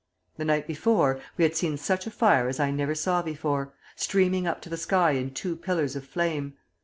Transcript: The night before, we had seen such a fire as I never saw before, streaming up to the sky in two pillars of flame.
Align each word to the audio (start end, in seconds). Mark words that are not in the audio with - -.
The 0.37 0.45
night 0.45 0.65
before, 0.65 1.19
we 1.37 1.43
had 1.43 1.55
seen 1.55 1.77
such 1.77 2.07
a 2.07 2.09
fire 2.09 2.47
as 2.47 2.59
I 2.59 2.71
never 2.71 2.95
saw 2.95 3.21
before, 3.21 3.75
streaming 3.95 4.47
up 4.47 4.59
to 4.63 4.69
the 4.69 4.75
sky 4.75 5.11
in 5.11 5.29
two 5.31 5.55
pillars 5.55 5.95
of 5.95 6.03
flame. 6.07 6.55